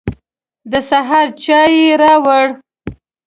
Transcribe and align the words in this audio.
د 0.71 0.73
سهار 0.89 1.27
چای 1.43 1.71
يې 1.81 1.91
راوړ. 2.01 2.45